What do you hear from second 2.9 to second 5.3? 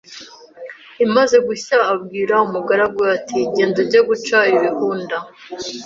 we ati genda ujye guca ibihunda